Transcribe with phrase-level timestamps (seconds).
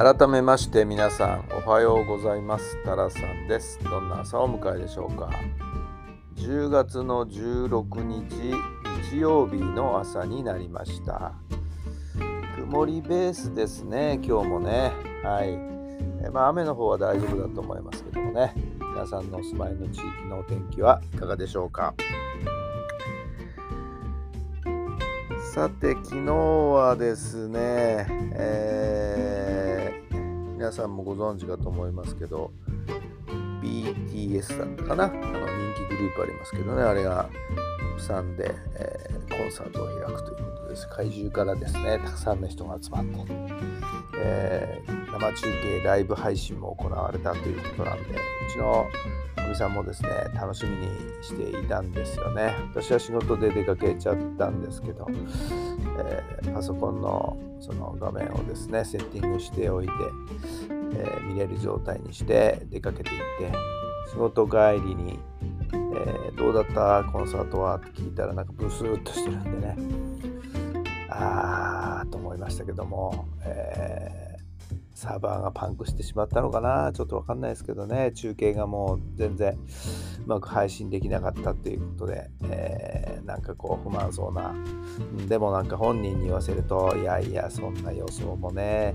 [0.00, 2.82] 改めまして皆さんおはようございます。
[2.84, 3.78] タラさんです。
[3.84, 5.28] どんな朝をお迎えでしょうか。
[6.36, 8.54] 10月の16日
[9.10, 11.34] 日曜日の朝になりました。
[12.56, 14.90] 曇りベースですね今日もね。
[15.22, 15.50] はい。
[16.24, 18.54] えまあ雨の方は大丈夫だと思いますけどもね。
[18.80, 21.92] 皆さんのお住まいの地域のお天気はいかがでしょうか。
[25.52, 29.60] さて昨日はですね、えー、
[30.60, 32.50] 皆さんもご存知かと思いますけど
[33.62, 35.04] BTS だったかな？
[35.04, 35.24] あの人
[35.88, 36.82] 気グループありますけどね。
[36.82, 37.30] あれが
[37.96, 40.82] プサンで、えー、コンサートを開くということです。
[40.82, 41.98] 世界中からですね。
[42.04, 43.10] たくさんの人が集まって、
[44.22, 48.16] えー、生中継ライブ配信も行われたということなんでう
[48.52, 48.86] ちの
[49.48, 50.88] みさんもですね楽しみに
[51.22, 52.54] していたんですよね。
[52.74, 55.08] 私は仕事で出かけちゃったんですけど、
[56.02, 59.92] えー、パソコンのその画面をですねセッティングしておいて、
[60.94, 63.52] えー、見れる状態にして出かけていって
[64.10, 65.18] 仕事帰りに、
[65.72, 67.04] えー、どうだった？
[67.10, 67.76] コンサートは？
[67.76, 69.76] って聞いたらなんかブスーっとしてるんでね。
[71.10, 74.29] ああと思いましたけども、え
[75.00, 76.92] サーバーがパンクしてしまったのかな？
[76.92, 78.12] ちょっとわかんないですけどね。
[78.12, 79.56] 中継がもう全然う
[80.26, 84.54] まく配信できなかったっていうことで、えー、なんかこう不満そうな。
[85.26, 88.94] でもなんか本人に言わせるといやいやそんな予想もね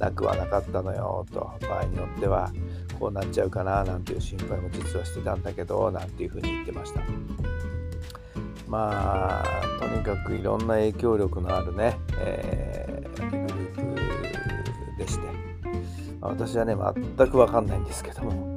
[0.00, 1.52] なくはなかったのよと。
[1.68, 2.50] 場合によっては
[2.98, 7.00] こうなっちゃうかななんていう心配も実はしてたんだけどなんていうふうに言ってました。
[8.66, 9.44] まあ
[9.78, 12.73] とにかくいろんな影響力のあるね、えー、
[16.28, 16.74] 私はね、
[17.16, 18.54] 全く分かんないんですけども、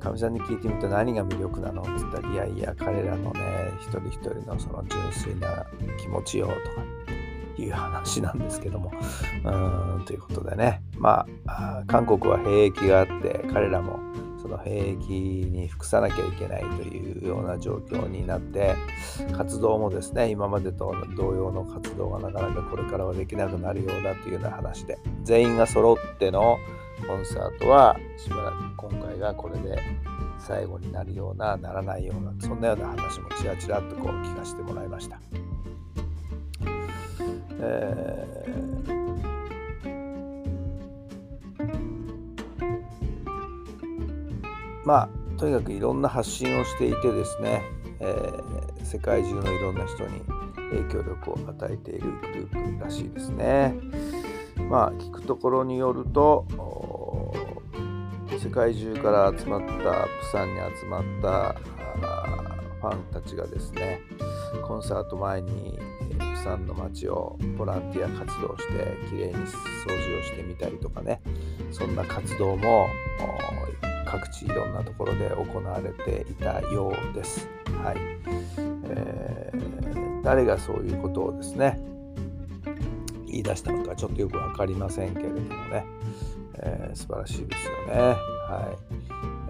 [0.00, 5.66] かみさんに聞いてみると何が魅力なのって言ったら、いやいや、彼らのね、一人一人のその純粋な
[6.00, 6.58] 気持ちよとか
[7.56, 8.92] いう話なんですけども、
[9.44, 13.98] うーん、ということでね、まあ、韓国は兵役があって、彼らも
[14.48, 18.74] その兵役に服さなきゃいけないというような状況になって
[19.36, 26.58] 活動もですね今までと同様の活動がなかなかこれからはできなくなるようだというような話で全員が揃っての
[27.06, 29.78] コンサートはしばらく今回がこれで
[30.38, 35.20] 最後になるようなならないようなそんなような話もちらちらっとこう聞かせてもらいました。
[37.60, 38.67] えー
[44.88, 47.62] まあとにかくいろんな発信をしていてですね、
[48.00, 50.22] えー、世界中のいろんな人に
[50.70, 53.74] 影響力を与えているグループらしいですね。
[54.70, 56.46] まあ聞くところによると
[58.42, 59.82] 世界中から集まったプ
[60.32, 61.54] サンに集まった
[62.80, 64.00] ファンたちがですね
[64.66, 65.78] コンサート前に
[66.18, 69.44] プサンの街をボランティア活動してきれいに掃
[70.08, 71.20] 除をしてみたりとかね
[71.72, 72.88] そんな活動も
[74.08, 77.46] 各地いろんなところで行われていたようです。
[77.84, 77.96] はい
[78.90, 81.78] えー、誰がそういうことをですね
[83.26, 85.84] 言い出したのかちょっとよく分かりませんけれどもね、
[86.54, 88.00] えー、素晴らしいですよね。
[88.48, 88.78] はい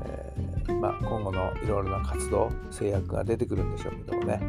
[0.06, 4.40] えー、まあ、今後のいろいろな活動制約が出てくるんでしょうけどもね、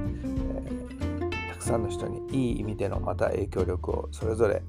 [0.66, 4.64] えたくさんの人にいい意味でのまた影響力をそれぞれ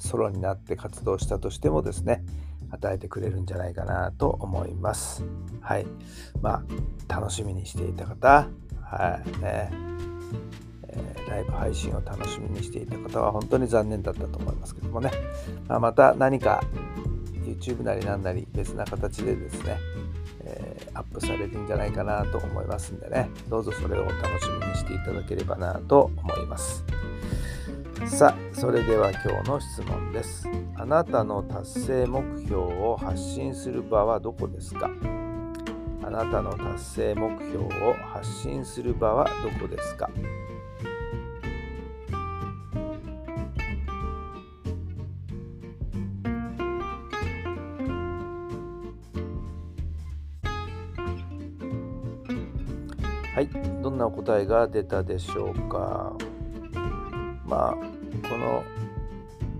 [0.00, 2.24] ソロになって活動したとしてもですね
[2.70, 5.24] 与えてくれるんじゃないかなと思います。
[5.60, 5.86] はい。
[6.40, 6.62] ま
[7.08, 8.48] あ、楽しみにしていた方、
[8.82, 9.70] はいね
[10.88, 15.10] えー、ライブ配信を楽しみにしていた方は本当に残念だったと思いますけどもね、
[15.68, 16.62] まあ、また何か
[17.44, 19.78] YouTube なり何なり別な形でですね、
[20.44, 26.84] えー、アップされるんじゃないかなと思いますんでね、どうぞそれを楽しみにしていただければなと思います。
[28.04, 30.46] さあそれでは今日の質問です。
[30.76, 34.90] あなたの達成目標を発信する場はどこですか？
[36.02, 40.10] あなたの達成目標を発信する場はどこですか？
[53.34, 53.48] はい、
[53.82, 56.16] どんなお答えが出たでしょうか？
[57.46, 58.64] まあこの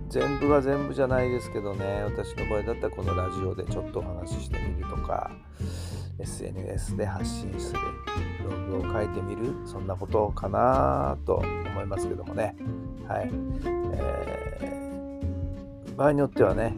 [0.09, 2.03] 全部が全部じゃないですけどね。
[2.03, 5.31] 私の場合だったらこのラジオでちょっとお話ししてみるとか
[6.19, 7.79] SNS で発信する
[8.43, 12.55] ブログを書いてみるそんなことかなと思いますけどもね。
[13.07, 13.29] はい、
[13.93, 16.73] えー、場合によってはね、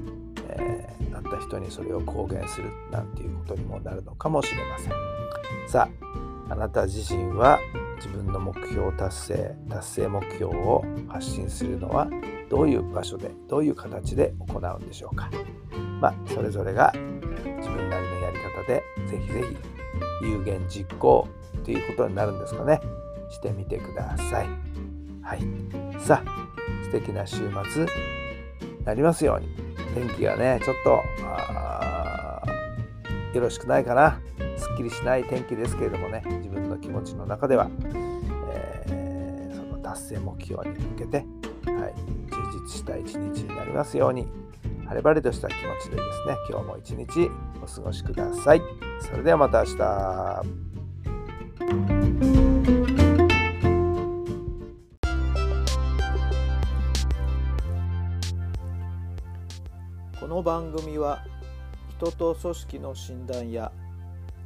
[0.50, 4.94] えー、会った人にそれを公言するなんていうことにもなるのかもしれません。
[5.68, 5.88] さ
[6.50, 7.60] ああなた自身は
[8.10, 12.08] 分の目標達成達成目標を発信するのは
[12.50, 15.30] どういう場所でどういう形で行うんでしょうか。
[16.00, 19.58] まあそれぞれが自分なりのやり方でぜひぜひ
[20.24, 21.28] 有言実行
[21.64, 22.80] ということになるんですかね。
[23.30, 24.48] してみてください。
[25.22, 25.42] はい。
[26.00, 26.50] さあ
[26.84, 27.38] 素敵な週
[27.72, 27.86] 末
[28.86, 29.70] なりますように。
[29.96, 31.02] 天気がねちょっと
[33.34, 34.20] よろしくないかな。
[34.60, 37.70] すっきりしない天気ですけれどもね自分の気持ちの中では、
[38.52, 41.26] えー、その達成目標に向けて、はい、
[42.30, 44.28] 充実した一日になりますように
[44.88, 47.30] 晴れ晴れとした気持ちでですね今日も一日
[47.62, 48.62] お過ごしください。
[49.02, 50.70] それではまた明日。
[60.20, 61.24] この番組は
[61.98, 63.72] 人と組織の診断や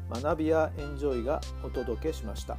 [0.10, 2.58] 学びやエンジョイがお届けしました。